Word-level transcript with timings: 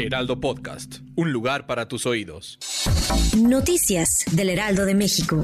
Heraldo 0.00 0.40
Podcast, 0.40 1.00
un 1.14 1.30
lugar 1.30 1.66
para 1.66 1.86
tus 1.86 2.06
oídos. 2.06 2.58
Noticias 3.36 4.24
del 4.32 4.48
Heraldo 4.48 4.86
de 4.86 4.94
México. 4.94 5.42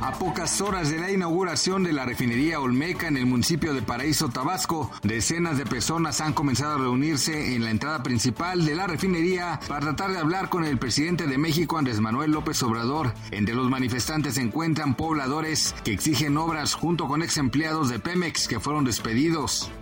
A 0.00 0.12
pocas 0.18 0.60
horas 0.60 0.90
de 0.90 1.00
la 1.00 1.10
inauguración 1.10 1.82
de 1.82 1.92
la 1.92 2.04
refinería 2.04 2.60
Olmeca 2.60 3.08
en 3.08 3.16
el 3.16 3.26
municipio 3.26 3.74
de 3.74 3.82
Paraíso, 3.82 4.28
Tabasco, 4.28 4.92
decenas 5.02 5.58
de 5.58 5.66
personas 5.66 6.20
han 6.20 6.32
comenzado 6.32 6.74
a 6.74 6.78
reunirse 6.78 7.56
en 7.56 7.64
la 7.64 7.70
entrada 7.70 8.02
principal 8.04 8.64
de 8.64 8.76
la 8.76 8.86
refinería 8.86 9.58
para 9.66 9.80
tratar 9.80 10.12
de 10.12 10.18
hablar 10.18 10.48
con 10.48 10.64
el 10.64 10.78
presidente 10.78 11.26
de 11.26 11.38
México, 11.38 11.76
Andrés 11.76 12.00
Manuel 12.00 12.30
López 12.30 12.62
Obrador. 12.62 13.14
Entre 13.32 13.54
los 13.54 13.68
manifestantes 13.68 14.34
se 14.34 14.42
encuentran 14.42 14.94
pobladores 14.94 15.74
que 15.82 15.92
exigen 15.92 16.36
obras 16.36 16.74
junto 16.74 17.08
con 17.08 17.22
ex 17.22 17.36
empleados 17.38 17.88
de 17.88 17.98
Pemex 17.98 18.46
que 18.46 18.60
fueron 18.60 18.84
despedidos. 18.84 19.72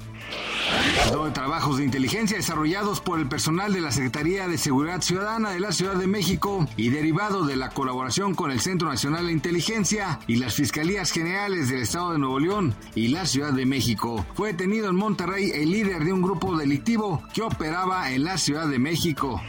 Dos 1.10 1.32
trabajos 1.32 1.78
de 1.78 1.84
inteligencia 1.84 2.36
desarrollados 2.36 3.00
por 3.00 3.18
el 3.18 3.28
personal 3.28 3.72
de 3.72 3.80
la 3.80 3.90
Secretaría 3.90 4.48
de 4.48 4.58
Seguridad 4.58 5.02
Ciudadana 5.02 5.50
de 5.50 5.60
la 5.60 5.72
Ciudad 5.72 5.94
de 5.94 6.06
México 6.06 6.66
y 6.76 6.90
derivado 6.90 7.44
de 7.44 7.56
la 7.56 7.70
colaboración 7.70 8.34
con 8.34 8.50
el 8.50 8.60
Centro 8.60 8.88
Nacional 8.88 9.26
de 9.26 9.32
Inteligencia 9.32 10.20
y 10.26 10.36
las 10.36 10.54
Fiscalías 10.54 11.10
Generales 11.10 11.68
del 11.68 11.82
Estado 11.82 12.12
de 12.12 12.18
Nuevo 12.18 12.38
León 12.38 12.74
y 12.94 13.08
la 13.08 13.26
Ciudad 13.26 13.52
de 13.52 13.66
México. 13.66 14.24
Fue 14.34 14.52
detenido 14.52 14.88
en 14.88 14.96
Monterrey 14.96 15.50
el 15.54 15.70
líder 15.70 16.04
de 16.04 16.12
un 16.12 16.22
grupo 16.22 16.56
delictivo 16.56 17.22
que 17.34 17.42
operaba 17.42 18.10
en 18.10 18.24
la 18.24 18.38
Ciudad 18.38 18.66
de 18.66 18.78
México. 18.78 19.40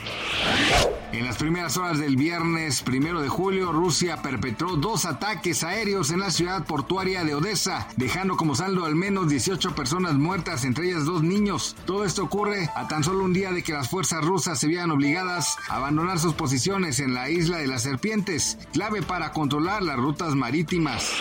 En 1.14 1.26
las 1.26 1.38
primeras 1.38 1.78
horas 1.78 2.00
del 2.00 2.16
viernes 2.16 2.82
primero 2.82 3.22
de 3.22 3.30
julio, 3.30 3.72
Rusia 3.72 4.24
perpetró 4.24 4.78
dos 4.78 5.06
ataques 5.06 5.64
aéreos 5.64 6.10
en 6.10 6.22
la 6.22 6.32
ciudad 6.32 6.66
portuaria 6.66 7.24
de 7.24 7.36
Odessa, 7.36 7.88
dejando 7.98 8.36
como 8.36 8.56
saldo 8.56 8.84
al 8.84 8.96
menos 8.96 9.30
18 9.30 9.76
personas 9.76 10.16
muertas, 10.16 10.64
entre 10.64 10.88
ellas 10.88 11.06
dos 11.06 11.13
niños. 11.22 11.76
Todo 11.86 12.06
esto 12.06 12.24
ocurre 12.24 12.70
a 12.76 12.88
tan 12.88 13.04
solo 13.04 13.26
un 13.26 13.34
día 13.34 13.52
de 13.52 13.62
que 13.62 13.74
las 13.74 13.90
fuerzas 13.90 14.24
rusas 14.24 14.60
se 14.60 14.68
vean 14.68 14.90
obligadas 14.90 15.58
a 15.70 15.76
abandonar 15.76 16.18
sus 16.18 16.34
posiciones 16.34 17.00
en 17.00 17.14
la 17.14 17.30
isla 17.30 17.58
de 17.58 17.68
las 17.68 17.84
serpientes, 17.84 18.58
clave 18.72 19.02
para 19.02 19.32
controlar 19.34 19.84
las 19.84 19.98
rutas 19.98 20.34
marítimas. 20.34 21.12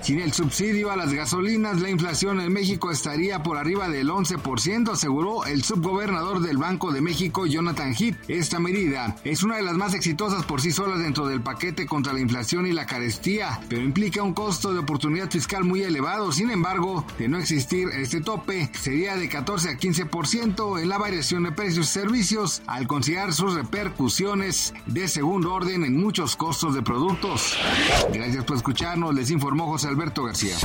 Sin 0.00 0.20
el 0.20 0.32
subsidio 0.32 0.90
a 0.90 0.96
las 0.96 1.12
gasolinas, 1.12 1.80
la 1.80 1.90
inflación 1.90 2.40
en 2.40 2.52
México 2.52 2.90
estaría 2.90 3.42
por 3.42 3.58
arriba 3.58 3.88
del 3.88 4.08
11%, 4.08 4.92
aseguró 4.92 5.44
el 5.44 5.62
subgobernador 5.62 6.40
del 6.40 6.56
Banco 6.56 6.92
de 6.92 7.00
México, 7.00 7.46
Jonathan 7.46 7.94
Heath. 7.94 8.16
Esta 8.28 8.60
medida 8.60 9.16
es 9.24 9.42
una 9.42 9.56
de 9.56 9.62
las 9.62 9.74
más 9.74 9.94
exitosas 9.94 10.44
por 10.44 10.60
sí 10.60 10.70
solas 10.70 11.00
dentro 11.00 11.26
del 11.26 11.42
paquete 11.42 11.86
contra 11.86 12.12
la 12.12 12.20
inflación 12.20 12.66
y 12.66 12.72
la 12.72 12.86
carestía, 12.86 13.60
pero 13.68 13.82
implica 13.82 14.22
un 14.22 14.34
costo 14.34 14.72
de 14.72 14.80
oportunidad 14.80 15.30
fiscal 15.30 15.64
muy 15.64 15.82
elevado. 15.82 16.32
Sin 16.32 16.50
embargo, 16.50 17.04
de 17.18 17.28
no 17.28 17.38
existir 17.38 17.88
este 17.88 18.20
tope, 18.20 18.70
sería 18.78 19.09
de 19.16 19.28
14 19.28 19.68
a 19.70 19.72
15% 19.72 20.80
en 20.80 20.88
la 20.88 20.98
variación 20.98 21.44
de 21.44 21.52
precios 21.52 21.86
y 21.86 21.92
servicios 21.92 22.62
al 22.66 22.86
considerar 22.86 23.32
sus 23.32 23.54
repercusiones 23.54 24.74
de 24.86 25.08
segundo 25.08 25.52
orden 25.54 25.84
en 25.84 25.96
muchos 25.96 26.36
costos 26.36 26.74
de 26.74 26.82
productos. 26.82 27.56
Gracias 28.12 28.44
por 28.44 28.56
escucharnos, 28.56 29.14
les 29.14 29.30
informó 29.30 29.66
José 29.66 29.88
Alberto 29.88 30.24
García. 30.24 30.56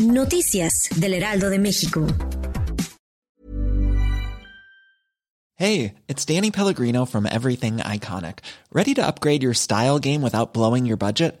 Noticias 0.00 0.88
del 0.96 1.14
Heraldo 1.14 1.50
de 1.50 1.58
México. 1.58 2.06
Hey, 5.56 5.94
it's 6.06 6.24
Danny 6.24 6.52
Pellegrino 6.52 7.04
from 7.04 7.26
Everything 7.26 7.78
Iconic. 7.78 8.38
Ready 8.72 8.94
to 8.94 9.04
upgrade 9.04 9.42
your 9.42 9.54
style 9.54 9.98
game 9.98 10.22
without 10.22 10.54
blowing 10.54 10.86
your 10.86 10.96
budget? 10.96 11.40